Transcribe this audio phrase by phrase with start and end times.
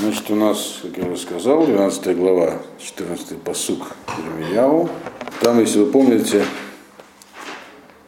[0.00, 4.88] Значит, у нас, как я уже сказал, 12 глава, 14 посук Ирмияву.
[5.40, 6.44] Там, если вы помните,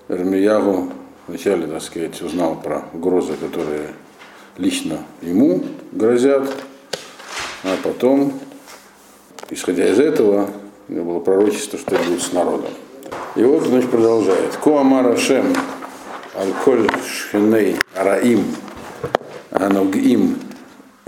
[0.09, 0.93] Ирмияву
[1.27, 3.89] вначале, так сказать, узнал про угрозы, которые
[4.57, 6.49] лично ему грозят,
[7.65, 8.39] а потом,
[9.49, 10.49] исходя из этого,
[10.89, 12.71] у него было пророчество, что будет с народом.
[13.35, 14.55] И вот, значит, продолжает.
[14.63, 15.53] Коамара Шем
[16.37, 18.45] Аль-Коль Шхеней Араим
[19.51, 20.50] Аногим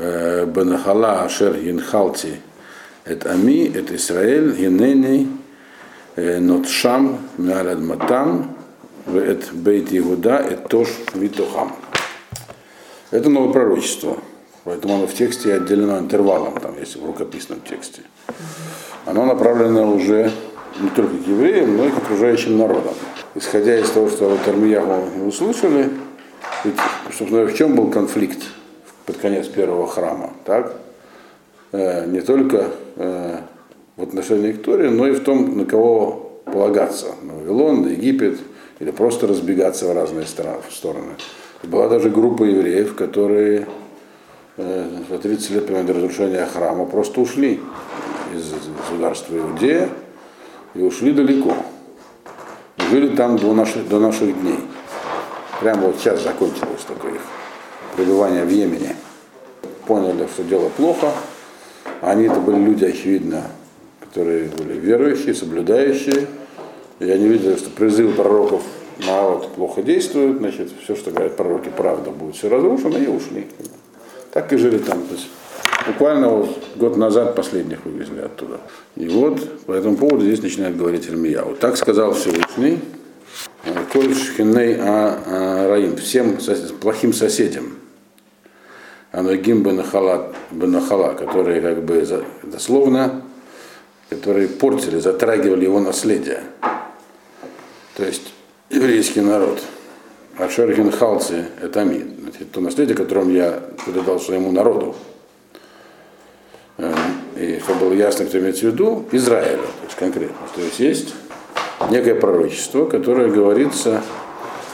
[0.03, 2.41] Бенахала, Ашер Гинхалти,
[3.05, 5.29] это Ами, это Израиль, Гинени,
[6.17, 8.57] Нотшам, Миалад Матам,
[9.07, 11.77] это Бейт Игуда, это Тош Витухам.
[13.13, 14.19] Это новое пророчество.
[14.65, 18.03] Поэтому оно в тексте отдельно интервалом, там есть в рукописном тексте.
[19.07, 20.33] Оно направлено уже
[20.81, 22.95] не только к евреям, но и к окружающим народам.
[23.35, 25.91] Исходя из того, что вот Армияху услышали,
[26.65, 26.77] ведь,
[27.17, 28.43] собственно, в чем был конфликт
[29.07, 30.77] под конец первого храма, так?
[31.73, 33.39] Э, не только э,
[33.97, 38.39] в отношении к Торе, но и в том, на кого полагаться, на Вавилон, на Египет,
[38.79, 41.13] или просто разбегаться в разные стороны.
[41.63, 43.67] Была даже группа евреев, которые
[44.57, 47.61] э, за 30 лет после разрушения храма просто ушли
[48.35, 49.89] из государства Иудея
[50.75, 51.55] и ушли далеко.
[52.91, 54.59] Жили там до наших, до наших дней.
[55.61, 57.42] Прямо вот сейчас закончилось такое их
[57.97, 58.97] пребывание в Йемене.
[59.87, 61.13] Поняли, что дело плохо.
[62.01, 63.45] Они это были люди, очевидно,
[64.01, 66.27] которые были верующие, соблюдающие.
[67.01, 68.63] И они видели, что призывы пророков
[69.07, 73.47] на вот плохо действуют, значит, все, что говорят пророки, правда, будет все разрушено, и ушли.
[74.33, 75.03] Так и жили там.
[75.03, 75.29] То есть,
[75.87, 78.61] буквально вот год назад последних вывезли оттуда.
[78.95, 81.57] И вот по этому поводу здесь начинает говорить Ирмияу.
[81.57, 82.79] Так сказал Всевышний,
[83.93, 86.39] Коль Шхиней Раим, всем
[86.81, 87.79] плохим соседям,
[89.13, 93.23] Анагим Бенахала, Бенахала, которые как бы дословно,
[94.09, 96.41] которые портили, затрагивали его наследие.
[97.95, 98.33] То есть
[98.71, 99.61] еврейский народ.
[100.39, 102.05] Ашер Халци это ми,
[102.53, 104.97] то наследие, которым я передал своему народу.
[107.37, 110.37] И чтобы было ясно, кто имеется в виду, Израилю, то есть конкретно.
[110.55, 111.15] То есть есть
[111.91, 114.03] некое пророчество, которое говорится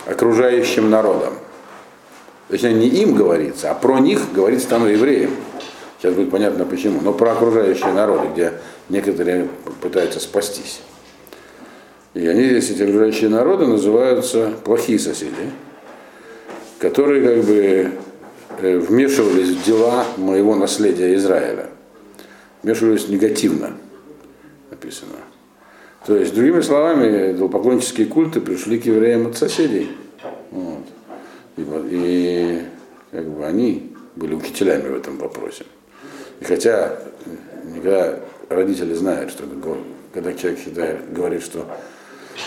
[0.07, 1.35] окружающим народам.
[2.49, 5.33] Точнее, не им говорится, а про них говорится стану евреям.
[5.99, 7.01] Сейчас будет понятно почему.
[7.01, 8.53] Но про окружающие народы, где
[8.89, 9.49] некоторые
[9.83, 10.81] пытаются спастись.
[12.15, 15.53] И они здесь, эти окружающие народы, называются плохие соседи,
[16.79, 17.93] которые как бы
[18.61, 21.67] э, вмешивались в дела моего наследия Израиля.
[22.63, 23.73] Вмешивались негативно,
[24.71, 25.17] написано.
[26.07, 29.91] То есть, другими словами, идолопоклоннические культы пришли к евреям от соседей.
[30.51, 30.85] Вот.
[31.59, 32.63] И, и
[33.11, 35.65] как бы они были учителями в этом вопросе.
[36.41, 36.99] И хотя
[37.65, 39.45] никогда родители знают, что
[40.15, 41.67] когда человек считает, говорит, что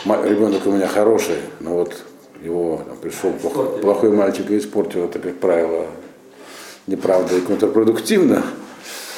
[0.05, 2.03] ребенок у меня хороший, но вот
[2.44, 5.88] его там, пришел плохой, плохой мальчик и испортил это, как правило,
[6.88, 8.43] неправда и контрпродуктивно,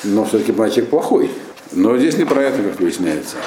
[0.04, 1.30] но все-таки мальчик плохой.
[1.72, 3.38] Но здесь не про это, как выясняется.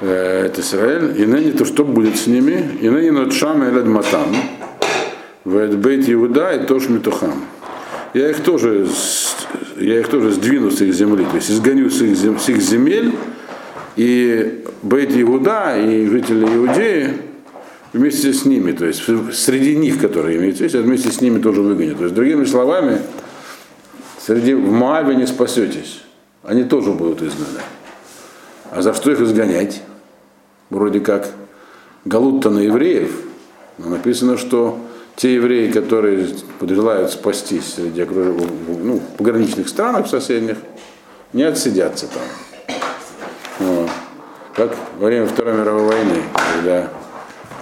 [0.00, 3.82] Э, это Израиль, и ныне то, что будет с ними, и ныне над Шам и
[3.82, 4.34] Матам,
[5.48, 7.44] в Бейт Иуда и Тош Митухам.
[8.12, 8.86] Я их тоже,
[9.76, 13.14] я их тоже сдвину с их земли, то есть изгоню с их, с их земель,
[13.96, 17.14] и Бейт Иуда и жители Иудеи
[17.92, 21.96] вместе с ними, то есть среди них, которые имеют весь, вместе с ними тоже выгонят.
[21.96, 23.00] То есть, другими словами,
[24.20, 26.02] среди, в Моаве не спасетесь,
[26.42, 27.60] они тоже будут изгнаны.
[28.70, 29.82] А за что их изгонять?
[30.68, 31.30] Вроде как
[32.04, 33.10] галут-то на евреев,
[33.78, 34.78] но написано, что
[35.18, 36.28] те евреи, которые
[36.60, 40.58] желают спастись среди ну, пограничных странах соседних,
[41.32, 42.78] не отсидятся там.
[43.58, 43.90] Вот.
[44.54, 46.22] Как во время Второй мировой войны,
[46.54, 46.88] когда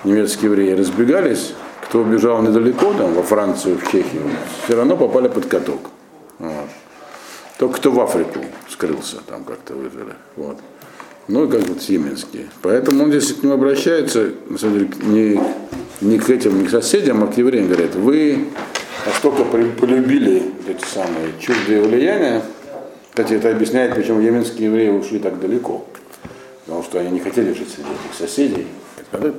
[0.04, 4.22] немецкие евреи разбегались, кто убежал недалеко, там, во Францию, в Чехию,
[4.64, 5.80] все равно попали под каток.
[6.38, 6.68] Вот.
[7.58, 10.12] Только кто в Африку скрылся, там как-то выжили.
[10.36, 10.58] Вот.
[11.28, 12.48] Ну, как вот Сименские.
[12.60, 15.40] Поэтому он здесь к ним обращается, на самом деле, не,
[16.00, 17.68] не к этим, не к соседям, а к евреям.
[17.68, 18.46] Говорит, вы
[19.06, 22.42] настолько полюбили эти самые чуждые влияния,
[23.16, 25.86] кстати, это объясняет, почему йеменские евреи ушли так далеко.
[26.66, 28.66] Потому что они не хотели жить среди этих соседей.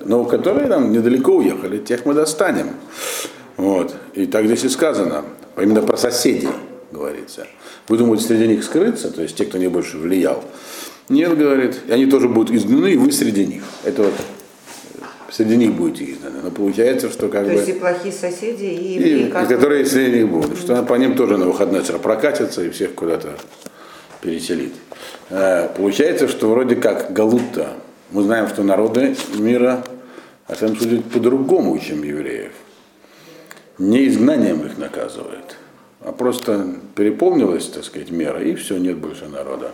[0.06, 2.72] Но которые нам недалеко уехали, тех мы достанем.
[3.56, 3.94] Вот.
[4.16, 5.26] И так здесь и сказано.
[5.56, 6.50] Именно про соседей
[6.92, 7.46] говорится.
[7.88, 10.44] Вы думаете, среди них скрыться, то есть те, кто не больше влиял.
[11.08, 13.62] Нет, говорит, и они тоже будут изгнаны, и вы среди них.
[13.84, 14.14] Это вот
[15.32, 16.40] среди них будете изгнаны.
[16.44, 17.56] Но получается, что как То бы...
[17.56, 20.58] есть и плохие соседи, и И, и которые среди них будут.
[20.58, 23.38] Что по ним тоже на выходной сразу прокатятся и всех куда-то
[24.22, 24.74] переселит.
[25.30, 27.74] Э, Получается, что вроде как Галута,
[28.12, 29.84] мы знаем, что народы мира
[30.48, 32.54] Ашем судит по-другому, чем евреев.
[33.78, 35.58] Не изгнанием их наказывает,
[36.02, 39.72] а просто переполнилась, так сказать, мера, и все, нет больше народа.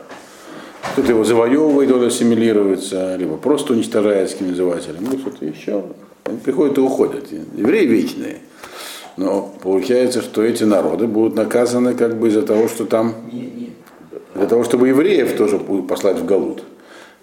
[0.94, 5.84] Кто-то его завоевывает, он ассимилируется, либо просто уничтожает с каким назывателем, ну что-то еще.
[6.24, 7.26] Они приходят и уходят.
[7.58, 8.38] Евреи вечные.
[9.18, 13.16] Но получается, что эти народы будут наказаны как бы из-за того, что там,
[14.36, 16.64] для того, чтобы евреев тоже послать в Галут.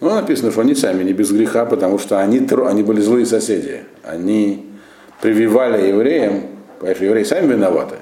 [0.00, 3.84] Ну, написано, что они сами не без греха, потому что они, они были злые соседи.
[4.02, 4.66] Они
[5.22, 6.42] прививали евреям,
[6.80, 7.96] понимаешь, евреи сами виноваты,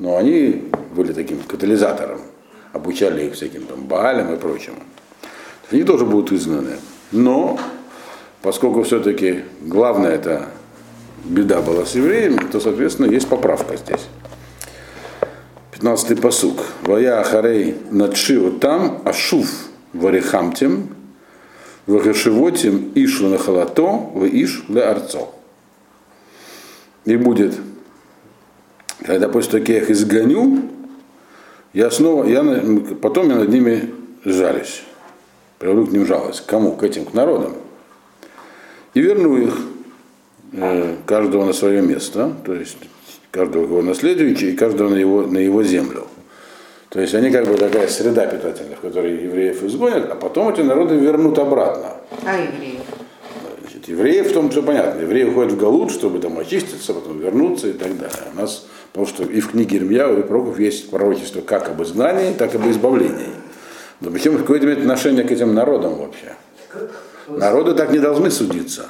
[0.00, 0.64] но они
[0.96, 2.18] были таким катализатором,
[2.72, 4.82] обучали их всяким там Баалям и прочему.
[5.70, 6.76] Они тоже будут изгнаны.
[7.10, 7.58] Но,
[8.42, 10.48] поскольку все-таки главное это
[11.24, 14.06] беда была с евреями, то, соответственно, есть поправка здесь.
[15.72, 16.60] 15-й посук.
[16.82, 19.48] Вая Ахарей надшиу там, ашув
[19.92, 20.88] варихамтем,
[21.86, 23.82] вагашивотим иш ланахалато,
[24.14, 25.34] в иш ле арцо.
[27.04, 27.54] И будет,
[29.04, 30.62] когда после того, их изгоню,
[31.72, 32.42] я снова, я,
[33.00, 34.82] потом я над ними жалюсь.
[35.58, 36.44] Привлеку к ним жалость.
[36.46, 36.72] Кому?
[36.72, 37.54] К этим, к народам.
[38.94, 39.56] И верну их,
[40.52, 42.76] э, каждого на свое место, то есть
[43.30, 46.06] каждого его наследующего и каждого на его, на его землю.
[46.90, 50.60] То есть они как бы такая среда питательная, в которой евреев изгонят, а потом эти
[50.60, 51.94] народы вернут обратно.
[52.26, 52.82] А евреев?
[53.62, 57.68] Значит, евреев в том, что понятно, евреи уходят в Галут, чтобы там очиститься, потом вернуться
[57.68, 58.24] и так далее.
[58.34, 62.34] У нас, потому что и в книге Ирмьяу, и пророков есть пророчество как об изгнании,
[62.34, 63.30] так и об избавлении.
[64.00, 66.34] Но причем какое-то имеет отношение к этим народам вообще.
[67.28, 68.86] Народы так не должны судиться.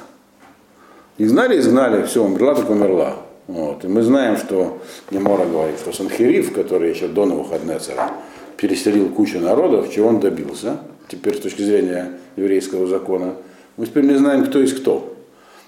[1.17, 3.17] Изгнали, изгнали, все, умерла, так умерла.
[3.47, 3.83] Вот.
[3.83, 8.11] И мы знаем, что Немора говорит, что Санхериф, который еще до Навуходнецера
[8.57, 10.77] переселил кучу народов, чего он добился,
[11.07, 13.35] теперь с точки зрения еврейского закона,
[13.77, 15.15] мы теперь не знаем, кто есть кто.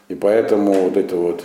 [0.08, 1.44] И поэтому вот это вот,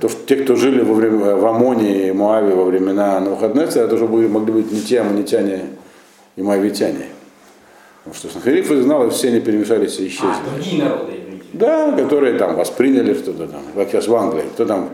[0.00, 3.96] то, что те, кто жили во время, в Амоне и Моаве во времена Навуходнецера, это
[3.96, 5.66] уже были, могли быть не те аммонитяне
[6.36, 7.06] и моавитяне.
[7.98, 10.28] Потому что Санхериф изгнал, и все они перемешались и исчезли.
[10.28, 11.12] А, другие народы.
[11.52, 13.62] Да, которые там восприняли что-то там.
[13.74, 14.44] Как сейчас в Англии.
[14.54, 14.90] Кто там,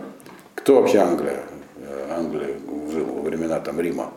[0.55, 1.41] кто вообще Англия?
[1.77, 2.57] Э, Англия
[2.91, 4.13] жил во времена там Рима.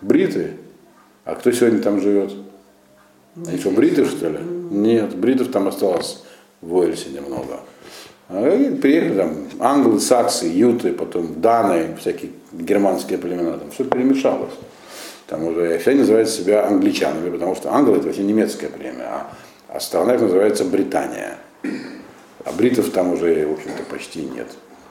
[0.00, 0.52] Бриты?
[1.24, 2.32] А кто сегодня там живет?
[3.46, 4.38] Они что, бриты, что ли?
[4.70, 6.22] Нет, бритов там осталось
[6.60, 7.60] в Уэльсе немного.
[8.28, 14.52] А и приехали там англы, саксы, юты, потом даны, всякие германские племена, там все перемешалось.
[15.26, 19.30] Там уже все называют себя англичанами, потому что англы это вообще немецкое племя, а,
[19.68, 21.38] а страна их называется Британия.
[22.44, 24.46] А бритов там уже, в общем-то, почти нет.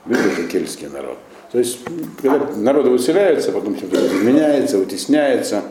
[0.06, 1.18] Бриты это кельтский народ.
[1.52, 1.80] То есть,
[2.22, 5.64] когда народы выселяются, потом что-то изменяется, вытесняется.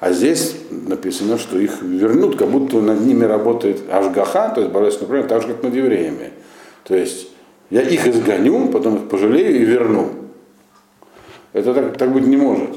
[0.00, 5.06] А здесь написано, что их вернут, как будто над ними работает Ашгаха, то есть божественное
[5.06, 6.32] управление, так же, как над евреями.
[6.84, 7.28] То есть
[7.70, 10.10] я их изгоню, потом их пожалею и верну.
[11.52, 12.70] Это так, так быть не может,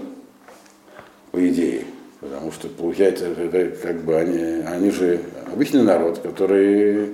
[1.32, 1.86] по идее.
[2.20, 5.22] Потому что, получается, это как бы они, они же
[5.52, 7.12] обычный народ, который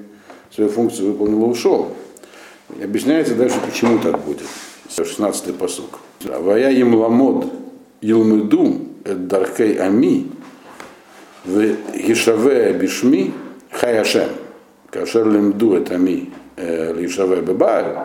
[0.52, 1.94] свою функцию выполнил и ушел.
[2.80, 4.48] И объясняется дальше, почему так будет.
[4.90, 6.00] 16-й посук.
[6.24, 7.52] Вая им ламод
[8.02, 10.28] илмыду эт дархей ами
[11.44, 13.34] в гишаве бишми
[13.72, 14.30] хаяшем.
[14.90, 17.98] Кашер лимду эт ами лишаве бебааль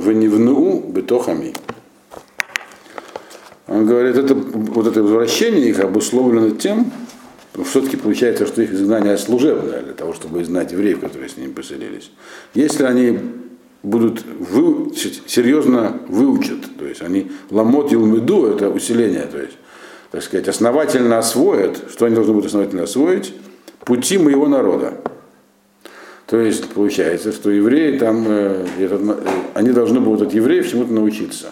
[0.00, 1.52] венивну бетохами.
[3.68, 6.92] Он говорит, это, вот это возвращение их обусловлено тем,
[7.64, 12.10] все-таки получается, что их изгнание служебное, для того, чтобы изгнать евреев, которые с ними поселились.
[12.54, 13.18] Если они
[13.82, 19.56] будут выучить, серьезно выучат, то есть они ламот илмеду, это усиление, то есть,
[20.10, 23.34] так сказать, основательно освоят, что они должны будут основательно освоить,
[23.84, 24.94] пути моего народа.
[26.32, 29.16] То есть получается, что евреи там, э, это, э,
[29.52, 31.50] они должны будут от евреев чему-то научиться.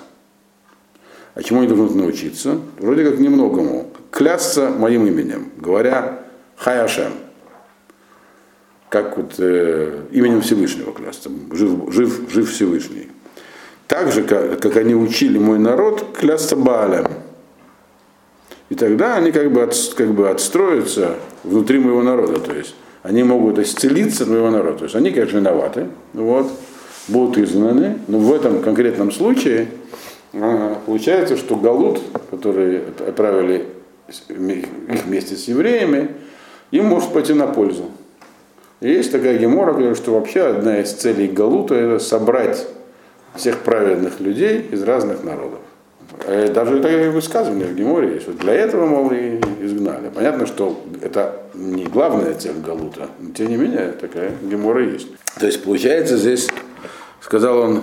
[1.34, 2.58] А чему они должны научиться?
[2.78, 3.92] Вроде как немногому.
[4.10, 6.20] Клясться моим именем, говоря
[6.56, 7.12] Хаяшем.
[8.88, 11.28] Как вот э, именем Всевышнего клясться.
[11.52, 13.08] Жив, жив, жив Всевышний.
[13.86, 17.06] Так же, как, как они учили мой народ, клясться Баалем.
[18.70, 22.40] И тогда они как бы, от, как бы отстроятся внутри моего народа.
[22.40, 24.78] То есть они могут исцелиться от моего народа.
[24.78, 26.50] То есть они, конечно, виноваты, вот,
[27.08, 29.68] будут изгнаны, но в этом конкретном случае
[30.32, 33.66] а, получается, что Галут, который отправили
[34.28, 34.66] их
[35.04, 36.10] вместе с евреями,
[36.70, 37.84] им может пойти на пользу.
[38.80, 42.66] Есть такая гемора, что вообще одна из целей Галута это собрать
[43.34, 45.60] всех праведных людей из разных народов.
[46.26, 48.26] Э, Даже такое высказывание в Геморе есть.
[48.26, 50.10] Вот для этого, мол, и изгнали.
[50.14, 55.08] Понятно, что это не главная цель Галута, но тем не менее такая Гемора есть.
[55.38, 56.48] То есть получается здесь,
[57.20, 57.82] сказал он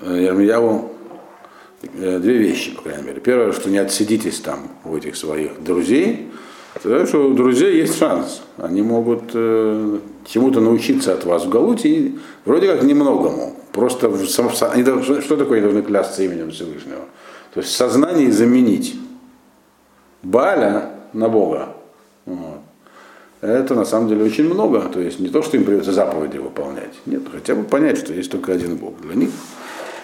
[0.00, 0.90] э, Ермияву,
[1.82, 3.20] э, две вещи, по крайней мере.
[3.20, 6.30] Первое, что не отсидитесь там у этих своих друзей,
[6.82, 8.42] Потому что у друзей есть шанс.
[8.56, 13.56] Они могут э, чему-то научиться от вас в Галуте, и вроде как немногому.
[13.72, 17.00] Просто в, сам- они что такое они должны клясться именем Всевышнего?
[17.54, 18.96] То есть в сознании заменить
[20.22, 21.74] Баля на Бога.
[22.26, 22.60] Вот.
[23.40, 24.82] Это на самом деле очень много.
[24.82, 26.94] То есть не то, что им придется заповеди выполнять.
[27.06, 29.00] Нет, хотя бы понять, что есть только один Бог.
[29.00, 29.30] Для них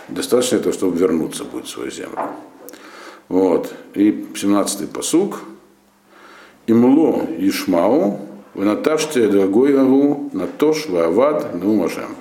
[0.09, 2.19] достаточно этого, чтобы вернуться будет в свою землю.
[3.29, 3.73] Вот.
[3.95, 5.41] И 17-й посуг.
[6.67, 8.19] Имло Ишмау,
[8.55, 12.17] Ванаташте Дагоеву, Натош, Ваавад, Нумашем.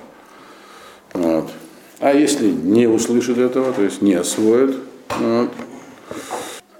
[1.14, 1.50] Вот.
[1.98, 4.76] А если не услышит этого, то есть не освоит,
[5.18, 5.50] вот,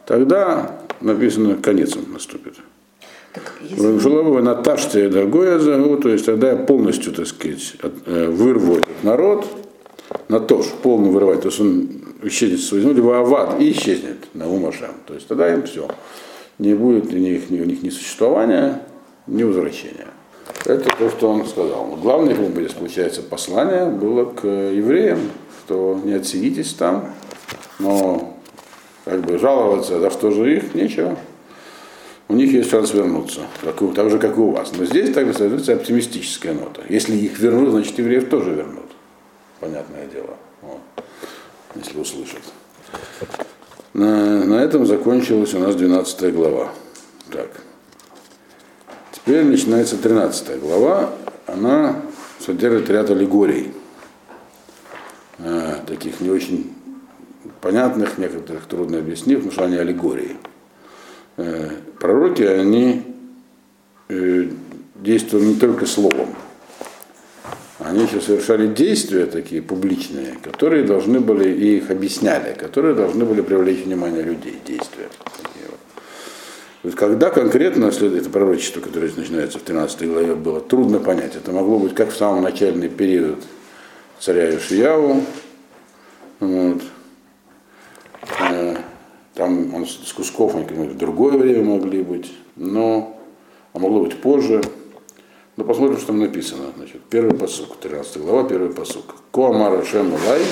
[0.05, 2.55] тогда написано, конец он наступит.
[3.33, 3.99] Так, если...
[3.99, 9.47] Жиловой Наташте Дагоя зову, то есть тогда я полностью, так сказать, э, вырву этот народ,
[10.29, 11.89] Натош, полный вырывать, то есть он
[12.23, 14.95] исчезнет с своей земли, Ваавад, и исчезнет на Умашем.
[15.07, 15.89] То есть тогда им все.
[16.59, 18.83] Не будет ни, их, ни у них ни существования,
[19.27, 20.07] ни возвращения.
[20.65, 21.87] Это то, что он сказал.
[21.87, 25.19] Но главное, бы, здесь получается, послание было к евреям,
[25.65, 27.11] что не отсидитесь там,
[27.79, 28.39] но
[29.05, 31.17] как бы жаловаться, за что же их, нечего.
[32.29, 34.73] У них есть шанс вернуться, как, и- так же, как и у вас.
[34.77, 36.83] Но здесь также создается оптимистическая нота.
[36.89, 38.91] Если их вернут, значит евреев тоже вернут.
[39.61, 40.37] Понятное дело.
[40.63, 40.81] Вот.
[41.77, 42.43] Если услышат.
[43.93, 46.73] На, на этом закончилась у нас 12 глава.
[47.31, 47.49] Так.
[49.13, 51.11] Теперь начинается 13 глава.
[51.47, 52.03] Она
[52.41, 53.73] содержит ряд аллегорий.
[55.39, 56.76] Э, таких не очень
[57.67, 60.37] понятных, некоторых трудно объяснить, потому что они аллегории.
[61.37, 61.69] Э,
[61.99, 63.03] пророки, они
[64.09, 64.51] э,
[64.95, 66.29] действовали не только словом.
[67.81, 73.41] Они еще совершали действия такие публичные, которые должны были, и их объясняли, которые должны были
[73.41, 75.09] привлечь внимание людей, действия.
[76.95, 81.35] Когда конкретно следует это пророчество, которое начинается в 13 главе, было трудно понять.
[81.35, 83.43] Это могло быть как в самом начальный период
[84.21, 85.25] царя Ишияву,
[86.39, 86.83] вот.
[88.41, 88.77] Э,
[89.35, 93.19] там он с кусков, они в другое время могли быть, но
[93.73, 94.63] а могло быть позже.
[95.57, 96.73] Но посмотрим, что там написано.
[96.77, 99.17] Значит, первый посук, 13 глава, первый посук.
[99.33, 100.43] Коамара Шем Лай,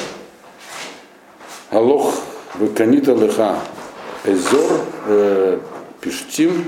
[1.71, 2.15] Алох
[2.59, 3.59] Веканита Леха
[4.25, 5.59] Эзор э,
[6.01, 6.65] Пиштим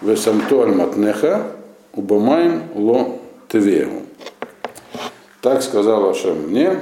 [0.00, 1.52] Весамто Альматнеха
[1.92, 3.18] Убамаем Ло
[3.48, 4.02] Тевеу.
[5.40, 6.78] Так сказал Ашем мне,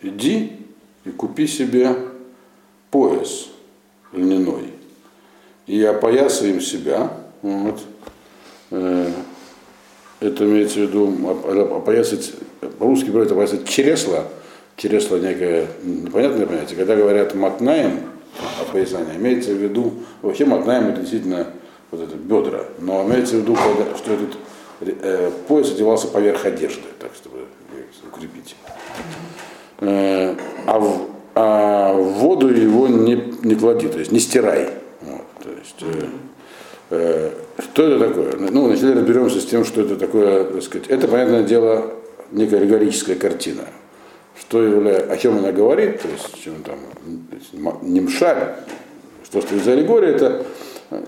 [0.00, 0.52] иди
[1.04, 1.94] и купи себе
[2.94, 3.48] пояс
[4.12, 4.70] льняной
[5.66, 7.10] и опоясаем себя.
[7.42, 7.80] Вот.
[8.70, 9.10] Э,
[10.20, 12.32] Это имеется в виду оп- опоясать,
[12.78, 14.22] по-русски говорят опоясать чересло,
[14.76, 16.76] чересло некое непонятное понятие.
[16.78, 17.98] Когда говорят матнаем,
[18.60, 21.48] опоясание, имеется в виду, вообще матнаем это действительно
[21.90, 23.56] вот это бедра, но имеется в виду,
[23.96, 24.36] что этот
[25.02, 27.38] э, пояс одевался поверх одежды, так чтобы
[28.08, 28.54] укрепить.
[29.80, 30.36] Э,
[30.66, 34.70] а, в, а в воду его не, не клади, то есть не стирай.
[35.00, 36.06] Вот, то есть, э,
[36.90, 38.50] э, что это такое?
[38.50, 40.88] Ну, вначале разберемся с тем, что это такое, так сказать.
[40.88, 41.92] Это, понятное дело,
[42.30, 43.62] некая аллегорическая картина.
[44.38, 46.78] Что является, о чем она говорит, то есть, чем там,
[47.82, 48.56] немшаль,
[49.24, 50.44] что стоит за аллегория, это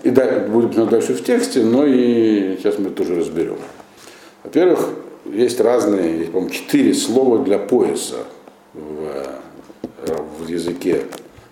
[0.03, 3.57] и да, будет дальше в тексте, но и сейчас мы тоже разберем.
[4.43, 4.89] Во-первых,
[5.25, 8.25] есть разные, по-моему, четыре слова для пояса
[8.73, 9.09] в,
[10.05, 11.05] в языке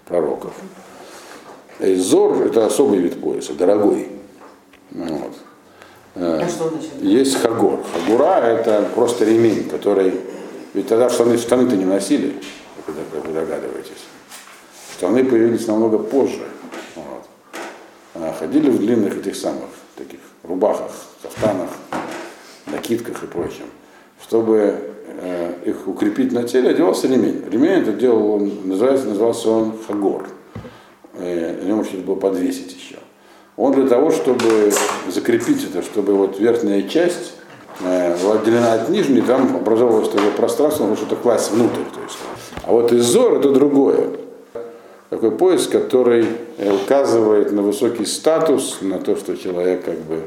[0.06, 0.54] пророков.
[1.80, 4.10] Эйзор– это особый вид пояса, дорогой.
[4.92, 5.34] Вот.
[6.16, 6.92] Э, А что значит?
[7.02, 7.80] Есть хагор.
[7.94, 10.22] Хагура– это просто ремень, который...
[10.74, 12.36] Ведь тогда штаны, штаны-то не носили,
[12.86, 13.92] как вы- догадываетесь.
[14.98, 16.44] Штаны появились намного позже.
[16.96, 17.26] Вот.
[18.14, 21.70] А ходили в длинных этих самых таких рубахах, кафтанах,
[22.68, 23.66] накидках и прочем.
[24.22, 24.94] Чтобы э,
[25.66, 27.44] их укрепить на теле, одевался ремень.
[27.50, 30.28] Ремень это делал, он, называется, назывался он хагор.
[31.18, 32.98] Э, на нем можно было подвесить еще.
[33.58, 34.72] Он для того, чтобы
[35.08, 37.36] закрепить это, чтобы вот верхняя часть
[37.82, 41.84] э, была отделена от нижней, там образовалось такое пространство, нужно что-то класть внутрь.
[41.94, 42.18] То есть.
[42.64, 44.10] А вот изор это другое.
[45.10, 46.26] Такой пояс, который
[46.58, 50.24] э, указывает на высокий статус, на то, что человек как бы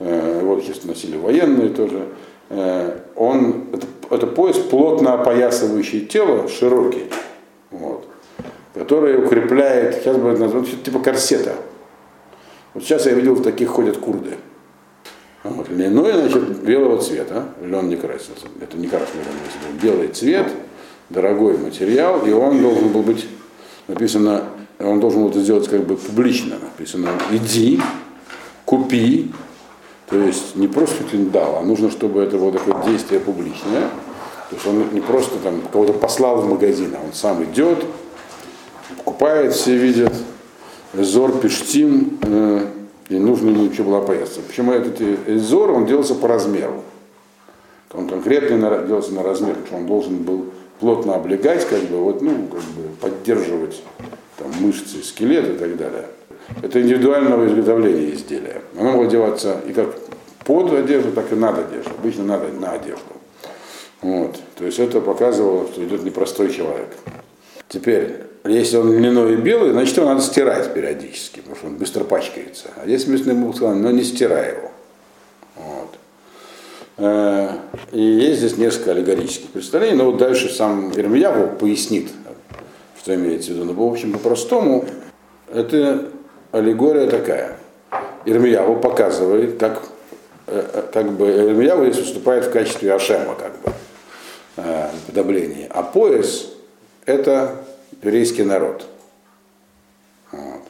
[0.00, 2.02] э, его, естественно, носили военные тоже,
[2.50, 7.04] э, он, это, это пояс плотно опоясывающий тело, широкий,
[7.70, 8.06] вот,
[8.74, 11.54] который укрепляет, сейчас бы это назвать, типа корсета.
[12.74, 14.36] Вот сейчас я видел, в таких ходят курды.
[15.42, 15.68] Вот.
[15.70, 17.46] Льняной, значит, белого цвета.
[17.62, 18.46] Лен не красился.
[18.60, 19.22] Это не красный
[19.80, 20.46] белый цвет,
[21.08, 23.26] дорогой материал, и он должен был быть
[23.88, 24.44] написано,
[24.78, 26.56] он должен был это сделать как бы публично.
[26.60, 27.80] Написано, иди,
[28.64, 29.32] купи.
[30.08, 33.88] То есть не просто ты дал, а нужно, чтобы это было такое действие публичное.
[34.48, 37.84] То есть он не просто там кого-то послал в магазин, а он сам идет,
[38.96, 40.14] покупает, все видят,
[40.94, 42.66] Зор Пештим, э,
[43.10, 44.40] и нужно ему еще было поясаться.
[44.40, 44.98] Почему этот
[45.42, 46.82] Зор, он делался по размеру.
[47.92, 50.46] Он конкретно делался на размер, потому что он должен был
[50.80, 53.82] плотно облегать, как бы, вот, ну, как бы поддерживать
[54.38, 56.06] там, мышцы, скелет и так далее.
[56.62, 58.62] Это индивидуального изготовления изделия.
[58.74, 59.94] Оно могло делаться и как
[60.44, 61.90] под одежду, так и над одежду.
[61.98, 63.02] Обычно надо на одежду.
[64.00, 64.40] Вот.
[64.56, 66.88] То есть это показывало, что идет непростой человек.
[67.68, 72.04] Теперь, если он льняной и белый, значит его надо стирать периодически, потому что он быстро
[72.04, 72.68] пачкается.
[72.76, 74.70] А если мясной мух, но не стирай его.
[75.56, 75.94] Вот.
[76.96, 77.50] Э,
[77.92, 82.08] и есть здесь несколько аллегорических представлений, но вот дальше сам Ирмияву пояснит,
[82.98, 83.66] что имеется в виду.
[83.66, 84.86] Но, в общем, по-простому,
[85.52, 86.08] это
[86.52, 87.56] аллегория такая.
[88.24, 89.82] Ирмияву показывает, как,
[90.46, 93.72] э, э, как бы Ирмияву здесь выступает в качестве Ашема, как бы,
[95.06, 95.68] подобления.
[95.70, 96.50] А пояс–
[97.06, 97.56] это
[98.02, 98.86] еврейский народ.
[100.32, 100.62] Вот.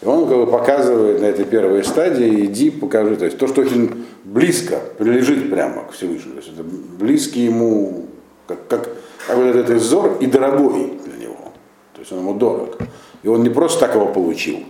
[0.00, 3.16] И он как бы показывает на этой первой стадии, иди, покажи.
[3.16, 6.34] То есть то, что очень близко, прилежит прямо к Всевышнему.
[6.34, 8.06] То есть это близкий ему,
[8.46, 8.88] как, как,
[9.26, 11.52] как вот этот взор и дорогой для него.
[11.94, 12.78] То есть он ему дорог.
[13.24, 14.60] И он не просто так его получил.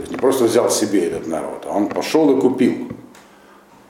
[0.00, 2.88] То есть не просто взял себе этот народ, а он пошел и купил.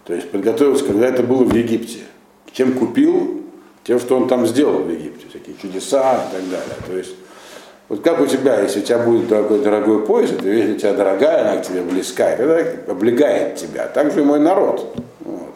[0.04, 2.00] То есть подготовился, когда это было в Египте.
[2.50, 3.42] Чем купил?
[3.84, 5.26] Тем, что он там сделал в Египте.
[5.30, 6.74] Всякие чудеса и так далее.
[6.84, 7.12] То есть
[7.88, 10.94] вот как у тебя, если у тебя будет дорогой, дорогой пояс, это вещь у тебя
[10.94, 13.86] дорогая, она к тебе близка, это облегает тебя.
[13.86, 14.92] Так же и мой народ.
[15.20, 15.54] Вот.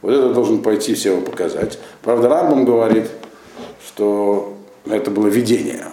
[0.00, 1.78] вот это должен пойти все показать.
[2.00, 3.10] Правда, Рамбам говорит,
[3.86, 4.54] что
[4.86, 5.84] это было видение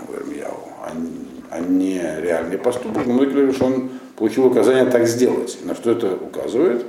[1.51, 3.05] а не реальный поступок.
[3.05, 5.57] Но многие говорят, что он получил указание так сделать.
[5.63, 6.85] На что это указывает?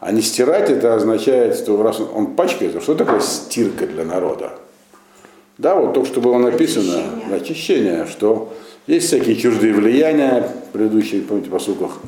[0.00, 4.52] А не стирать это означает, что раз он пачкается, что такое стирка для народа?
[5.58, 8.52] Да, вот то, что было написано, очищение, очищение что
[8.86, 11.98] есть всякие чуждые влияния, предыдущие, помните, по суках,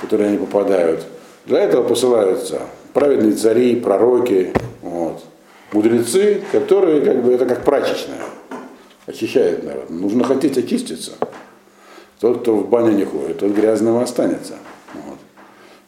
[0.00, 1.04] которые они попадают.
[1.46, 2.62] Для этого посылаются
[2.92, 5.22] праведные цари, пророки, вот,
[5.72, 8.20] мудрецы, которые, как бы, это как прачечная,
[9.10, 9.90] очищает народ.
[9.90, 11.12] Нужно хотеть очиститься.
[12.20, 14.54] Тот, кто в баню не ходит, тот грязным останется.
[14.94, 15.18] Вот.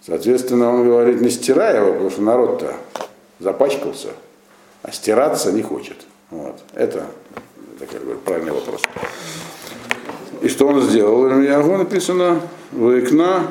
[0.05, 2.75] Соответственно, он говорит, не стирай его, потому что народ-то
[3.39, 4.09] запачкался,
[4.83, 5.97] а стираться не хочет.
[6.31, 6.61] Вот.
[6.75, 7.07] Это,
[7.77, 8.83] это как бы правильный вопрос.
[10.41, 11.27] И что он сделал?
[11.29, 12.41] Ирмиягу написано
[12.73, 13.47] Вайкна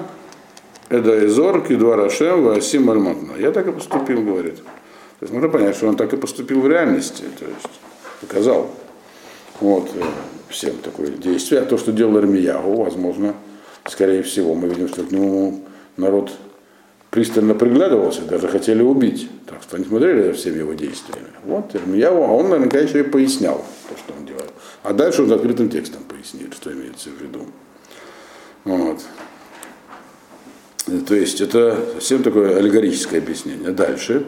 [0.89, 3.33] Эдаизор Кидва Рашем Васим Альматна.
[3.37, 4.57] Я так и поступил, говорит.
[4.57, 7.79] То есть можно понять, что он так и поступил в реальности, то есть
[8.21, 8.71] показал
[9.61, 10.03] вот, э,
[10.49, 11.61] всем такое действие.
[11.61, 13.35] А то, что делал Ирмиягу, возможно,
[13.85, 15.63] скорее всего, мы видим, что к нему
[15.97, 16.31] народ
[17.11, 19.29] пристально приглядывался, даже хотели убить.
[19.45, 21.27] Так что они смотрели за всеми его действиями.
[21.43, 24.49] Вот Ирмияу, а он наверняка еще и пояснял то, что он делает.
[24.83, 27.45] А дальше он открытым текстом пояснит, что имеется в виду.
[28.63, 29.01] Вот.
[31.07, 33.71] То есть это совсем такое аллегорическое объяснение.
[33.71, 34.25] Дальше.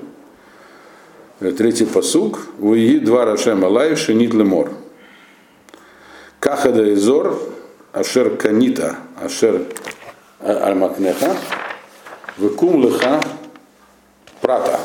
[1.39, 2.47] Третий посук.
[2.59, 4.82] Уи два рашем алай шинит лемор.
[6.43, 7.39] Кахада изор
[7.93, 9.61] ашер канита ашер
[10.41, 11.37] альмакнеха
[12.37, 13.21] Векум лыха
[14.41, 14.77] прата.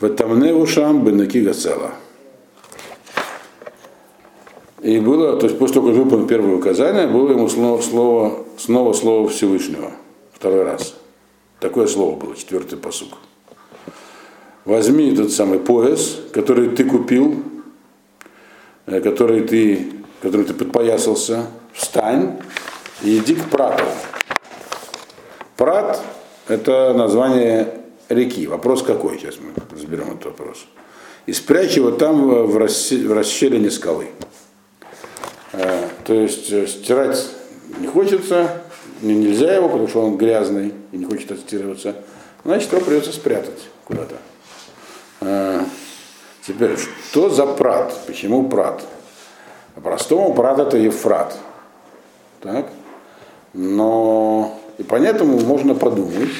[0.00, 1.90] Ветамневушам бенаки гацела.
[4.80, 8.92] И было, то есть после того, как выполнил первое указание, было ему слово, слово, снова
[8.92, 9.90] слово Всевышнего.
[10.32, 10.94] Второй раз.
[11.58, 13.18] Такое слово было, четвертый посук.
[14.66, 17.42] Возьми тот самый пояс, который ты купил,
[18.86, 19.88] э, который ты,
[20.22, 22.38] который ты подпоясался, встань
[23.02, 23.84] и иди к прату.
[25.56, 26.00] Прат–
[26.48, 28.46] это название реки.
[28.46, 29.18] Вопрос какой?
[29.18, 30.64] Сейчас мы разберем этот вопрос.
[31.26, 34.10] И спрячь его там в расщелине скалы.
[35.52, 37.28] Э, то есть э, стирать
[37.78, 38.62] не хочется,
[39.02, 41.96] нельзя его, потому что он грязный и не хочет отстирываться.
[42.44, 44.16] Значит, его придется спрятать куда-то.
[45.20, 45.60] Э,
[46.46, 46.76] теперь,
[47.10, 47.94] что за прат?
[48.06, 48.82] Почему прат?
[49.74, 51.38] По-простому прат это Ефрат.
[52.40, 52.68] Так?
[53.54, 56.30] Но и поэтому можно подумать,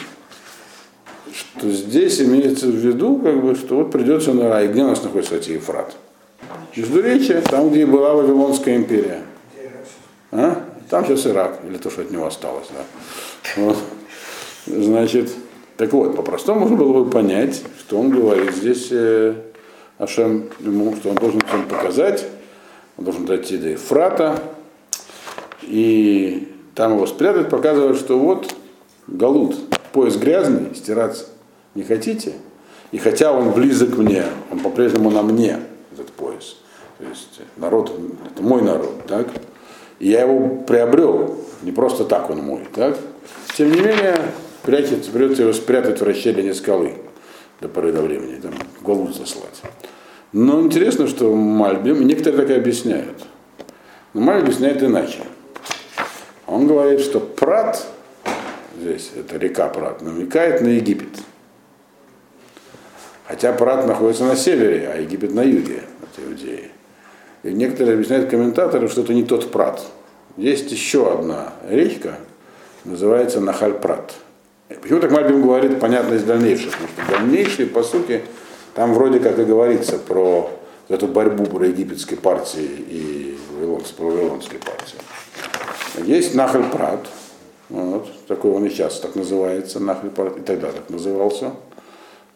[1.61, 4.69] то здесь имеется в виду, как бы, что вот придется на рай.
[4.69, 5.95] Где у нас находится, кстати, Ефрат?
[6.77, 9.23] Междуречие, там, где была Вавилонская империя.
[10.31, 10.63] А?
[10.89, 12.69] Там сейчас Ирак, или то, что от него осталось.
[12.71, 13.63] Да.
[13.63, 13.77] Вот.
[14.67, 15.31] Значит,
[15.77, 19.35] так вот, по-простому можно было бы понять, что он говорит здесь э,
[19.99, 22.27] Ашем ему, что он должен всем показать,
[23.03, 24.41] он должен дойти до Ефрата,
[25.63, 28.55] и там его спрятать, показывает, что вот
[29.09, 29.57] Галут,
[29.93, 31.27] пояс грязный, стираться
[31.75, 32.35] не хотите,
[32.93, 35.59] и хотя он близок мне, он по-прежнему на мне,
[35.93, 36.59] этот пояс.
[36.99, 37.93] То есть народ,
[38.31, 39.27] это мой народ, так?
[39.99, 42.97] И я его приобрел, не просто так он мой, так?
[43.57, 44.17] Тем не менее,
[44.63, 46.95] прячет, придется его спрятать в расщелине скалы
[47.61, 49.61] до поры до времени, там, голову заслать.
[50.33, 53.25] Но интересно, что Мальбим, некоторые так и объясняют.
[54.15, 55.21] Но Мальбим объясняет иначе.
[56.47, 57.87] Он говорит, что Прат,
[58.79, 61.19] здесь это река Прат, намекает на Египет.
[63.27, 66.71] Хотя Прат находится на севере, а Египет на юге от Иудеи.
[67.43, 69.83] И некоторые объясняют комментаторы, что это не тот Прат.
[70.37, 72.19] Есть еще одна речка,
[72.85, 74.15] называется Нахаль-Прат.
[74.81, 78.23] Почему так Мальбим говорит, понятно из дальнейших, потому что дальнейшие, по сути,
[78.75, 80.51] там вроде как и говорится про
[80.89, 84.99] эту борьбу про египетской партии и вавилонской, вавилонской партии.
[86.05, 87.07] Есть Нахаль Прат,
[87.69, 91.53] вот, такой он и сейчас так называется, Нахаль Прат, и тогда так назывался.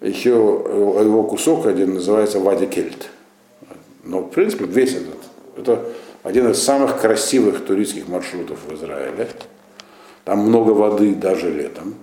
[0.01, 3.09] Еще его кусок один называется Вади Кельт.
[4.05, 5.17] Но, в принципе, весь этот,
[5.57, 5.85] это
[6.23, 9.29] один из самых красивых туристских маршрутов в Израиле.
[10.25, 11.95] Там много воды даже летом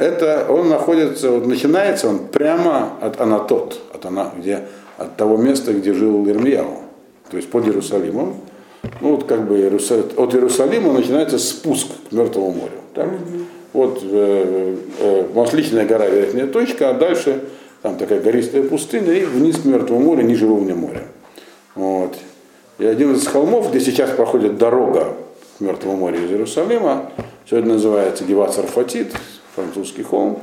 [0.00, 4.62] это он находится, вот начинается он прямо от Анатот, от, Ана, где,
[4.96, 6.78] от того места, где жил Ирмияу,
[7.30, 8.36] то есть под Иерусалимом.
[9.02, 12.72] Ну вот как бы от Иерусалима начинается спуск к Мертвому морю.
[12.94, 13.10] Так?
[13.74, 17.42] Вот э, э, Масличная гора верхняя точка, а дальше
[17.82, 21.02] там такая гористая пустыня и вниз к Мертвому морю, ниже уровня моря.
[21.74, 22.16] Вот.
[22.78, 25.14] И один из холмов, где сейчас проходит дорога
[25.58, 27.10] к Мертвому морю из Иерусалима,
[27.48, 29.12] сегодня называется Геват Сарфатит,
[29.54, 30.40] французский холм.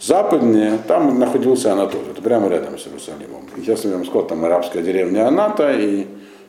[0.00, 3.46] Западнее, там находился Анатот, это прямо рядом с Иерусалимом.
[3.56, 6.06] И сейчас я вам сказал, там арабская деревня Аната и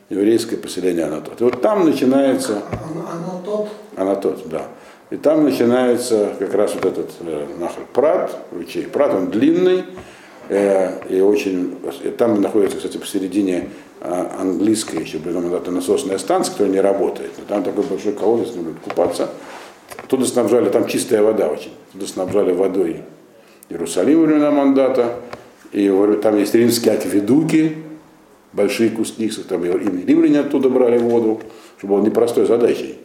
[0.08, 1.40] еврейское поселение Анатот.
[1.40, 2.62] И вот там начинается...
[3.12, 3.68] Анатот?
[3.96, 4.68] Анатот, да.
[5.10, 9.84] И там начинается как раз вот этот э, нахер Прат, ручей Прат, он длинный,
[10.48, 13.68] э, и очень, и там находится, кстати, посередине
[14.00, 15.18] э, английская еще
[15.66, 17.32] насосная станция, которая не работает.
[17.38, 19.28] И там такой большой колодец, не будет купаться.
[20.12, 23.00] Туда снабжали, там чистая вода очень, туда снабжали водой
[23.70, 25.14] Иерусалим времена мандата,
[25.72, 25.90] и
[26.22, 27.78] там есть римские акведуки,
[28.52, 31.40] большие куски, там именно римляне оттуда брали воду,
[31.78, 32.98] чтобы было непростой задачей.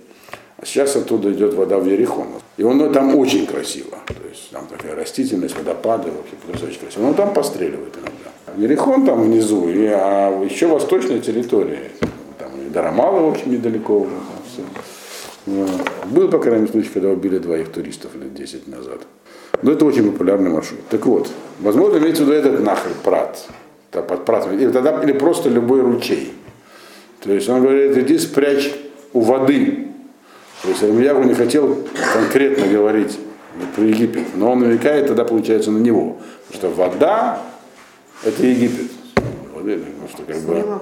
[0.57, 2.27] А сейчас оттуда идет вода в Ерихон.
[2.57, 3.99] И он там очень красиво.
[4.07, 7.03] То есть там такая растительность, водопады, вообще очень красиво.
[7.03, 8.61] Но там постреливает иногда.
[8.61, 11.89] Ерихон там внизу, и, а еще восточная территория.
[12.37, 14.11] Там и Дарамала, в общем, недалеко уже.
[15.47, 15.65] Все.
[16.05, 18.99] Был, по крайней мере, случай, когда убили двоих туристов лет 10 назад.
[19.61, 20.81] Но это очень популярный маршрут.
[20.89, 21.29] Так вот,
[21.59, 23.45] возможно, имеется в виду этот нахрен Прат.
[23.91, 26.33] Под Прат или, тогда, или просто любой ручей.
[27.21, 28.75] То есть он говорит, иди спрячь
[29.13, 29.87] у воды.
[30.61, 31.77] То есть Армиягу не хотел
[32.13, 33.17] конкретно говорить
[33.75, 36.17] про Египет, но он намекает тогда, получается, на него.
[36.47, 37.41] Потому что вода–
[38.23, 38.91] это Египет.
[39.55, 40.79] Ну, что, как бы,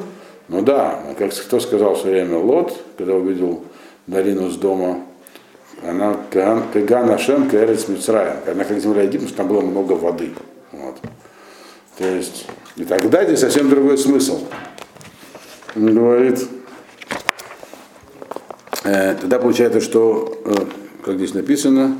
[0.49, 3.63] ну да, как кто сказал все время Лот, когда увидел
[4.07, 5.01] долину с дома,
[5.83, 8.37] она Каган Ашем Кэрец Мицраем.
[8.47, 10.33] Она как земля Египта, что там было много воды.
[10.71, 10.95] Вот.
[11.97, 14.45] То есть, и тогда здесь совсем другой смысл.
[15.75, 16.47] Он говорит,
[18.83, 20.55] э, тогда получается, что, э,
[21.03, 21.97] как здесь написано,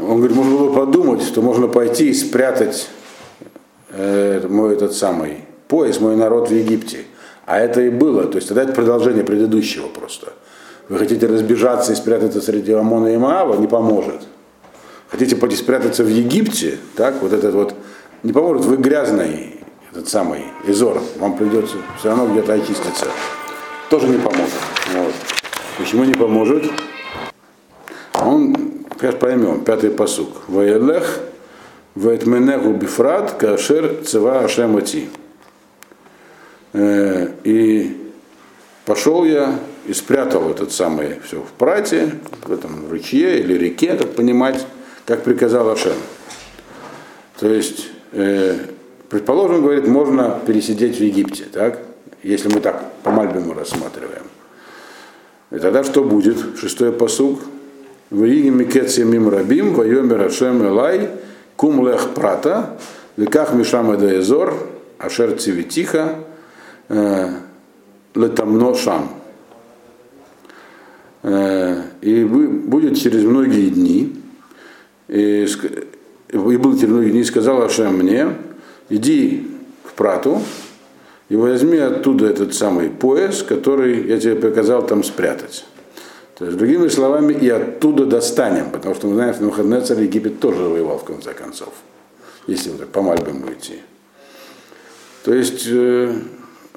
[0.00, 2.88] он говорит, можно было подумать, что можно пойти и спрятать
[3.90, 7.04] э, мой этот самый пояс, мой народ в Египте.
[7.48, 8.24] А это и было.
[8.24, 10.34] То есть тогда это продолжение предыдущего просто.
[10.90, 14.20] Вы хотите разбежаться и спрятаться среди Амона и Маава, не поможет.
[15.08, 17.74] Хотите пойти спрятаться в Египте, так, вот этот вот,
[18.22, 19.56] не поможет, вы грязный,
[19.90, 23.06] этот самый Изор, вам придется все равно где-то очиститься.
[23.88, 24.52] Тоже не поможет.
[24.94, 25.14] Вот.
[25.78, 26.70] Почему не поможет?
[28.12, 28.54] Он,
[29.00, 30.28] сейчас поймем, пятый посук.
[30.48, 31.20] Ваелех,
[31.94, 35.08] Вайтменегу бифрат, кашер цева ашемати.
[36.72, 37.96] Э, и
[38.84, 42.12] пошел я и спрятал этот самый все в прате,
[42.44, 44.66] в этом ручье или реке, как понимать,
[45.06, 45.96] как приказал Ашем.
[47.40, 48.56] То есть, э,
[49.08, 51.78] предположим, говорит, можно пересидеть в Египте, так?
[52.22, 54.24] Если мы так по Мальбиму рассматриваем.
[55.50, 56.36] И тогда что будет?
[56.58, 57.40] Шестой посуг.
[58.10, 61.10] Ваиги Микеция Мим Рабим, Вайомер Ашем Элай,
[61.56, 62.78] Кум Лех Прата,
[63.16, 64.54] Веках Мишам Эдаезор,
[64.98, 66.24] Ашер Цивитиха,
[66.88, 69.10] Летамно Шам.
[72.00, 74.16] И будет через многие дни,
[75.08, 75.46] и,
[76.28, 78.28] и был через многие дни, сказал Ашем мне,
[78.88, 79.46] иди
[79.84, 80.40] к Прату,
[81.28, 85.64] и возьми оттуда этот самый пояс, который я тебе приказал там спрятать.
[86.38, 90.62] То есть, другими словами, и оттуда достанем, потому что мы знаем, что Навуходнецер Египет тоже
[90.62, 91.74] воевал в конце концов,
[92.46, 93.80] если вот по Мальбиму идти.
[95.24, 95.68] То есть,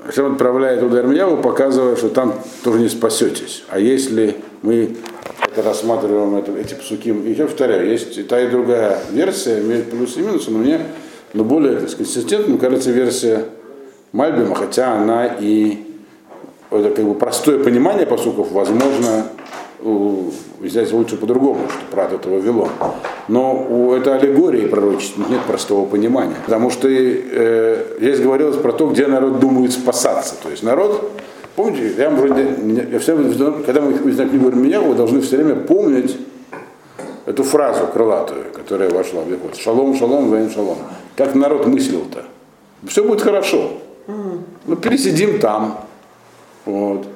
[0.06, 2.34] Hashem отправляет туда Ирмияву, показывая, что там
[2.64, 3.64] тоже не спасетесь.
[3.70, 4.98] А если мы
[5.46, 9.92] это рассматриваем это, эти псуки, и я повторяю, есть и та и другая версия, имеет
[9.92, 10.80] плюсы и минусы, но мне
[11.34, 13.46] но более так сказать, консистентным кажется версия
[14.12, 15.86] Мальбима, хотя она и
[16.70, 19.28] это как бы простое понимание посуков, возможно,
[20.60, 22.70] взять лучше по-другому, что прат это Вавилон.
[23.28, 26.36] Но у этой аллегории пророчества нет простого понимания.
[26.46, 30.36] Потому что э, здесь говорилось про то, где народ думает спасаться.
[30.42, 31.12] То есть народ,
[31.56, 32.56] помните, я вроде,
[32.92, 33.16] я все,
[33.66, 36.18] когда мы изучаем книгу меня, вы должны все время помнить
[37.26, 39.56] эту фразу крылатую, которая вошла в векот.
[39.56, 40.78] Шалом, шалом, воин шалом.
[41.16, 42.24] Как народ мыслил-то?
[42.88, 43.74] Все будет хорошо.
[44.08, 45.86] Ну, пересидим там.
[46.66, 47.08] Вот.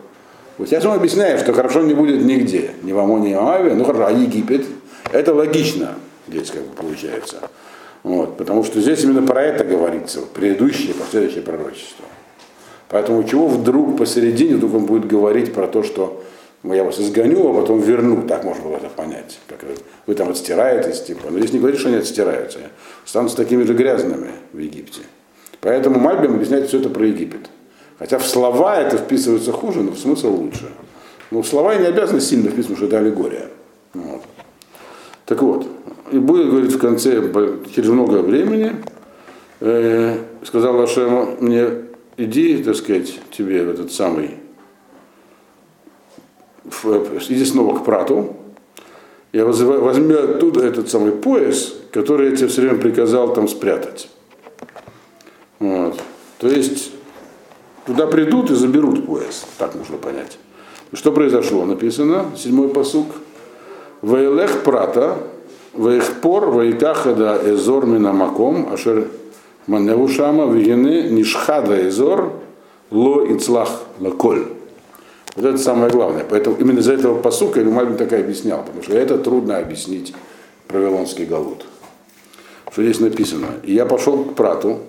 [0.57, 3.73] Вот сейчас он объясняет, что хорошо не будет нигде, ни в Амоне, ни в Аве,
[3.73, 4.65] ну хорошо, а Египет,
[5.11, 5.95] это логично
[6.27, 7.37] здесь как бы получается.
[8.03, 12.05] Вот, потому что здесь именно про это говорится, предыдущее, последующее пророчество.
[12.87, 16.23] Поэтому чего вдруг посередине вдруг он будет говорить про то, что
[16.63, 19.39] я вас изгоню, а потом верну, так можно было это понять.
[19.47, 19.75] Как вы,
[20.07, 21.29] вы там отстираетесь, типа.
[21.29, 22.59] Но здесь не говорит, что они отстираются,
[23.05, 25.01] станут такими же грязными в Египте.
[25.61, 27.49] Поэтому Мальбим объясняет все это про Египет.
[27.97, 30.69] Хотя в слова это вписывается хуже, но в смысл лучше.
[31.31, 33.47] Но в слова не обязаны сильно вписывать, что это аллегория.
[33.93, 34.21] Вот.
[35.25, 35.67] Так вот,
[36.11, 37.21] и будет говорить в конце,
[37.73, 38.75] через много времени,
[39.61, 41.67] э, сказал Ашему мне,
[42.17, 44.35] иди, так сказать, тебе в этот самый,
[46.63, 46.85] в,
[47.29, 48.35] иди снова к прату,
[49.33, 54.09] я вызываю, возьми оттуда этот самый пояс, который я тебе все время приказал там спрятать.
[55.59, 55.99] Вот.
[56.37, 56.91] То есть
[57.85, 60.37] Туда придут и заберут пояс, так можно понять.
[60.93, 61.65] Что произошло?
[61.65, 63.07] Написано, седьмой посук.
[64.01, 65.17] Вейлех прата,
[65.73, 69.07] вейхпор, вейкахада эзор минамаком, ашер
[69.67, 72.33] маневушама, вегены нишхада эзор,
[72.91, 73.69] ло ицлах
[73.99, 74.47] лаколь.
[75.35, 76.25] Вот это самое главное.
[76.27, 80.13] Поэтому именно из-за этого посука Илюмальбин так и объяснял, потому что это трудно объяснить
[80.67, 81.65] про Вавилонский Галут.
[82.71, 83.47] Что здесь написано.
[83.63, 84.79] И я пошел к прату,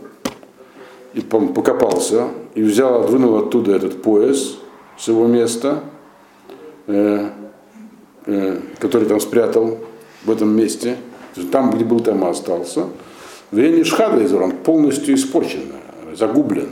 [1.14, 4.56] и покопался, и взял, вынул оттуда этот пояс
[4.98, 5.80] с его места,
[6.86, 7.28] э,
[8.24, 9.78] э, который там спрятал
[10.24, 10.96] в этом месте,
[11.52, 12.86] там, где был, там и остался.
[13.52, 15.60] Вени Шхадлайзер, он полностью испорчен,
[16.14, 16.70] загублен.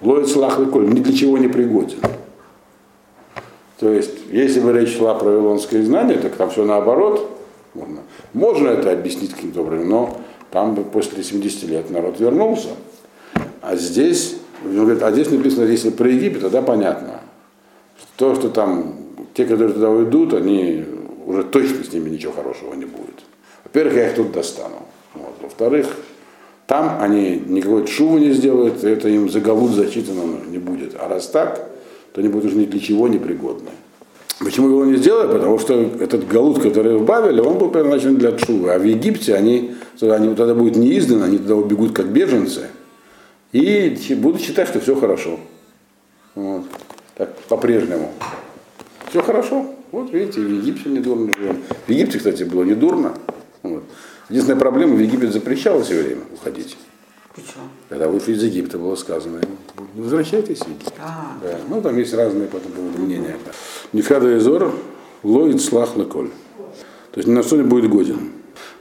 [0.00, 1.98] Ловит лахлый коль, ни для чего не пригоден.
[3.80, 7.30] То есть, если бы речь шла про вавилонское знание, так там все наоборот.
[7.74, 7.98] Можно,
[8.32, 10.20] можно это объяснить каким-то образом, но
[10.52, 12.68] там после 70 лет народ вернулся.
[13.60, 17.20] А здесь, говорит, а здесь написано, если про Египет, тогда понятно.
[18.16, 18.94] То, что там,
[19.34, 20.84] те, которые туда уйдут, они
[21.26, 23.22] уже точно с ними ничего хорошего не будет.
[23.64, 24.82] Во-первых, я их тут достану.
[25.14, 25.34] Вот.
[25.42, 25.86] Во-вторых,
[26.66, 30.96] там они никакой шуму не сделают, это им за галут зачитано не будет.
[30.98, 31.68] А раз так,
[32.12, 33.70] то они будут уже ни для чего не пригодны.
[34.40, 35.32] Почему его не сделали?
[35.32, 38.72] Потому что этот галут, который в Бавеле, он был предназначен для Чувы.
[38.72, 42.66] А в Египте они, они тогда будут не изданы, они тогда убегут как беженцы
[43.54, 45.38] и буду считать, что все хорошо.
[46.34, 46.64] Вот.
[47.14, 48.10] Так, по-прежнему.
[49.10, 49.66] Все хорошо.
[49.92, 51.62] Вот видите, в Египте недурно живем.
[51.86, 53.14] В Египте, кстати, было недурно.
[53.62, 53.84] Вот.
[54.28, 56.76] Единственная проблема, в Египет запрещалось все время уходить.
[57.32, 57.64] Почему?
[57.88, 59.40] Когда вышли из Египта, было сказано,
[59.94, 60.92] возвращайтесь в Египет.
[60.98, 61.36] А.
[61.40, 61.56] Да.
[61.68, 63.36] Ну, там есть разные по этому поводу мнения.
[63.92, 64.74] Нефада Изор
[65.22, 66.30] ловит слах коль.
[67.12, 68.32] То есть ни на что не будет годен.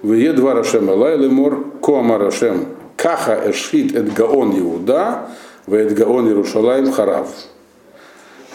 [0.01, 5.29] В Е два Рашем Элай Лемор, Кома Рашем Каха эшхит эт гаон Иуда,
[5.65, 7.27] в эт гаон Иерушалаем Харав.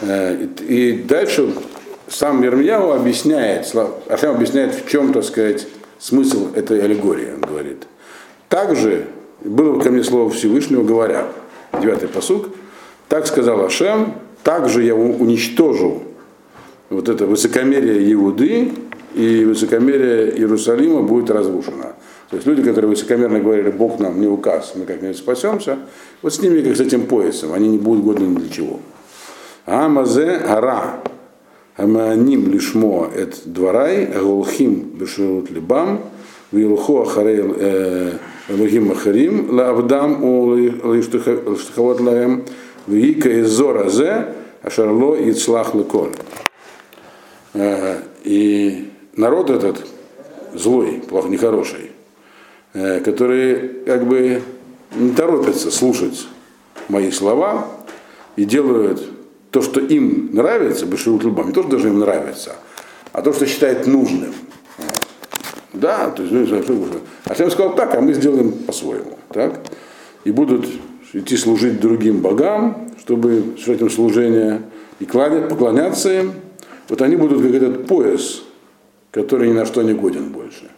[0.01, 1.55] Э, и дальше
[2.09, 3.75] сам Ермияу объясняет,
[4.09, 5.67] Ашем объясняет, в чем, так сказать,
[5.99, 7.87] смысл этой аллегории, он говорит.
[8.49, 9.07] Также
[9.43, 11.27] было ко мне слово Всевышнего, говоря,
[11.81, 12.49] девятый посук,
[13.09, 16.03] так сказал Ашем, также я уничтожу
[16.91, 18.73] вот это высокомерие Иуды,
[19.15, 21.95] и высокомерие Иерусалима будет разрушено.
[22.31, 25.79] То есть люди, которые высокомерно говорили, Бог нам не указ, мы как-нибудь спасемся,
[26.21, 28.81] вот с ними, как с этим поясом, они не будут годны ни для чего.
[29.65, 31.01] Амазе ара.
[31.77, 36.01] Аманим лишмо эт дворай, аголхим беширут либам,
[36.51, 37.41] вилху ахарей
[38.49, 42.45] элогим ахарим, лавдам у лиштахавот лаем,
[42.89, 46.11] вика из зора зе, ашарло и цлах леколь.
[48.25, 49.87] И народ этот
[50.55, 51.93] злой, плохо, нехороший,
[52.73, 54.43] который как бы
[54.95, 56.27] не торопятся слушать
[56.89, 57.69] мои слова
[58.37, 59.03] и делают
[59.51, 62.57] то, что им нравится, Баширут Любам, не то, что даже им нравится,
[63.13, 64.33] а то, что считает нужным.
[65.73, 69.19] Да, то есть, ну, а Ашем сказал так, а мы сделаем по-своему.
[69.31, 69.61] Так?
[70.25, 70.67] И будут
[71.13, 74.63] идти служить другим богам, чтобы с этим служение,
[74.99, 76.33] и поклоняться им.
[76.89, 78.43] Вот они будут как этот пояс,
[79.11, 80.71] который ни на что не годен больше.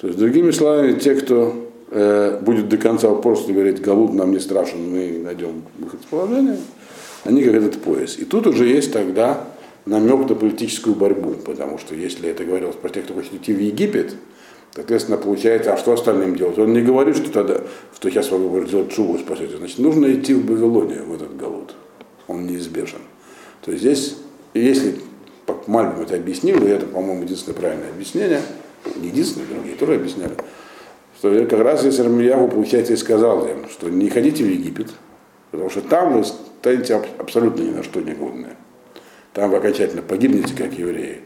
[0.00, 4.38] То есть, другими словами, те, кто э, будет до конца упорственно говорить, Галут нам не
[4.38, 6.56] страшен, мы найдем выход из положения,
[7.24, 8.16] они как этот пояс.
[8.16, 9.44] И тут уже есть тогда
[9.86, 13.60] намек на политическую борьбу, потому что если это говорилось про тех, кто хочет идти в
[13.60, 14.14] Египет,
[14.72, 16.58] соответственно, получается, а что остальным делать?
[16.58, 17.62] Он не говорит, что тогда,
[17.94, 19.56] что сейчас могу сделать шубу спасете.
[19.56, 21.74] Значит, нужно идти в Вавилонию, в этот Галут.
[22.28, 23.00] Он неизбежен.
[23.64, 24.16] То есть здесь,
[24.54, 24.96] если
[25.66, 28.42] Мальбим это объяснил, и это, по-моему, единственное правильное объяснение,
[28.96, 30.34] не единственное, другие тоже объясняли,
[31.18, 34.88] что как раз если Рамиягу, получается, и сказал им, что не ходите в Египет,
[35.50, 38.56] потому что там вы станете абсолютно ни на что не годные.
[39.32, 41.20] Там вы окончательно погибнете, как евреи.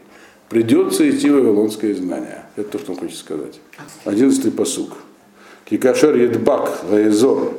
[0.49, 2.45] Придется идти в вавилонское знание.
[2.55, 3.59] Это то, что он хочет сказать.
[4.05, 4.93] Одиннадцатый посук.
[5.65, 7.53] Кикашер едбак лаизор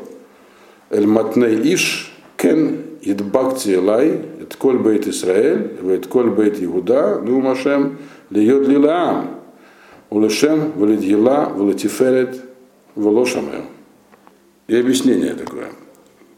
[0.90, 7.40] эль матней иш кен едбак тиелай эт коль бейт Исраэль вет коль бейт Иуда ну
[7.40, 7.98] машем
[8.30, 9.33] льет лилаам
[10.14, 12.40] улешем валидьела валатиферет
[12.94, 13.66] волошамем.
[14.66, 15.68] И объяснение такое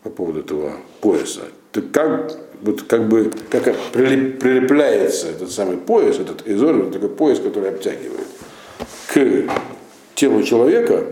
[0.03, 1.43] по поводу этого пояса.
[1.73, 7.39] Так как, вот как бы, как прилеп, прилепляется этот самый пояс, этот изор, такой пояс,
[7.39, 8.27] который обтягивает
[9.09, 9.51] к
[10.15, 11.07] телу человека,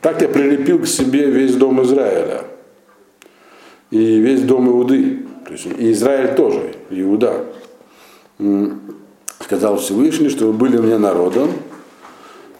[0.00, 2.44] так я прилепил к себе весь дом Израиля
[3.90, 7.46] и весь дом Иуды, то есть и Израиль тоже, Иуда.
[9.40, 11.50] Сказал Всевышний, что вы были мне народом,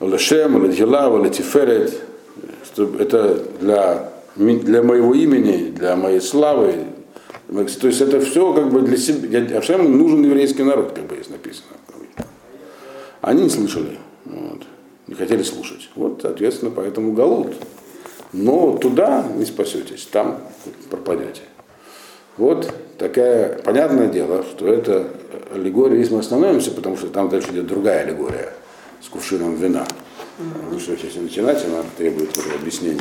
[0.01, 2.01] Лешем, Ледхила, Летиферет,
[2.77, 6.75] это для для моего имени, для моей славы.
[7.49, 9.59] То есть это все как бы для себя.
[9.59, 11.69] Ашем нужен еврейский народ, как бы есть написано.
[13.21, 14.63] Они не слышали, вот,
[15.07, 15.89] не хотели слушать.
[15.97, 17.55] Вот, соответственно, поэтому Галут.
[18.33, 20.41] Но туда не спасетесь, там
[20.91, 21.43] пропадете.
[22.37, 25.09] Вот такая, понятное дело, что это
[25.55, 28.53] аллегория, если мы остановимся, потому что там дальше идет другая аллегория
[29.01, 29.87] с кувшином вина.
[30.37, 33.01] Потому что если начинать, она требует уже объяснений.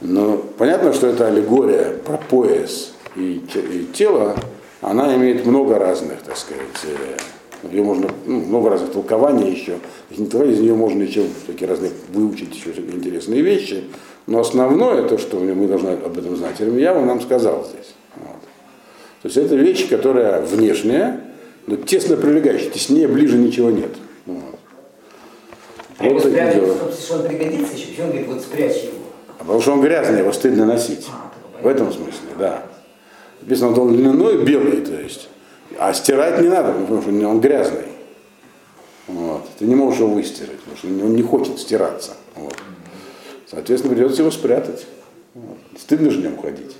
[0.00, 4.36] Но понятно, что это аллегория про пояс и, и тело,
[4.80, 9.78] она имеет много разных, так сказать, э, ее можно, ну, много разных толкований еще.
[10.10, 13.84] Из нее можно еще такие разные выучить еще интересные вещи.
[14.26, 17.94] Но основное, то, что мы должны об этом знать, Ирмиява нам сказал здесь.
[18.16, 18.40] Вот.
[19.22, 21.20] То есть это вещь, которая внешняя,
[21.66, 23.90] но тесно прилегающая, теснее, ближе ничего нет.
[25.98, 26.22] Вот.
[26.22, 26.92] Вот дела.
[26.92, 29.04] Что он пригодится еще, почему он говорит, вот спрячь его.
[29.38, 31.06] А потому что он грязный, его стыдно носить.
[31.10, 32.64] А, В этом смысле, да.
[33.40, 35.28] Написано, он льняной, белый, то есть.
[35.78, 37.88] А стирать не надо, потому что он грязный.
[39.06, 39.46] Вот.
[39.58, 42.12] Ты не можешь его выстирать, потому что он не хочет стираться.
[42.34, 42.56] Вот.
[43.46, 44.86] Соответственно, придется его спрятать.
[45.34, 45.58] Вот.
[45.78, 46.74] Стыдно же в нем ходить.